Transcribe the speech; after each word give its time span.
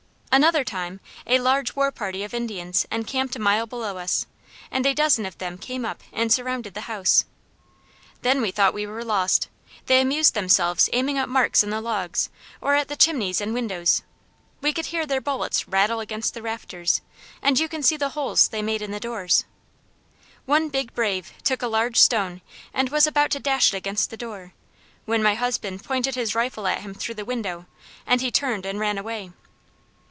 "Another 0.33 0.63
time, 0.63 1.01
a 1.27 1.39
large 1.41 1.75
war 1.75 1.91
party 1.91 2.23
of 2.23 2.33
Indians 2.33 2.87
encamped 2.89 3.35
a 3.35 3.39
mile 3.39 3.65
below 3.65 3.97
us, 3.97 4.25
and 4.71 4.85
a 4.85 4.93
dozen 4.93 5.25
of 5.25 5.37
them 5.39 5.57
came 5.57 5.83
up 5.83 6.01
and 6.13 6.31
surrounded 6.31 6.73
the 6.73 6.87
house. 6.87 7.25
Then 8.21 8.41
we 8.41 8.49
thought 8.49 8.73
we 8.73 8.87
were 8.87 9.03
lost: 9.03 9.49
they 9.87 9.99
amused 9.99 10.33
themselves 10.33 10.89
aiming 10.93 11.17
at 11.17 11.27
marks 11.27 11.63
in 11.63 11.69
the 11.69 11.81
logs, 11.81 12.29
or 12.61 12.75
at 12.75 12.87
the 12.87 12.95
chimney 12.95 13.35
and 13.41 13.53
windows; 13.53 14.03
we 14.61 14.71
could 14.71 14.85
hear 14.85 15.05
their 15.05 15.19
bullets 15.19 15.67
rattle 15.67 15.99
against 15.99 16.33
the 16.33 16.41
rafters, 16.41 17.01
and 17.41 17.59
you 17.59 17.67
can 17.67 17.83
see 17.83 17.97
the 17.97 18.11
holes 18.15 18.47
they 18.47 18.61
made 18.61 18.81
in 18.81 18.91
the 18.91 19.01
doors. 19.01 19.43
One 20.45 20.69
big 20.69 20.93
brave 20.93 21.33
took 21.43 21.61
a 21.61 21.67
large 21.67 21.97
stone 21.99 22.39
and 22.73 22.87
was 22.87 23.05
about 23.05 23.31
to 23.31 23.39
dash 23.41 23.73
it 23.73 23.77
against 23.77 24.09
the 24.09 24.15
door, 24.17 24.53
when 25.03 25.21
my 25.21 25.35
husband 25.35 25.83
pointed 25.83 26.15
his 26.15 26.33
rifle 26.33 26.67
at 26.67 26.79
him 26.83 26.93
through 26.93 27.15
the 27.15 27.25
window, 27.25 27.65
and 28.07 28.21
he 28.21 28.31
turned 28.31 28.65
and 28.65 28.79
ran 28.79 28.97
away. 28.97 29.33